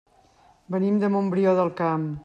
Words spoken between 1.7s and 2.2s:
Camp.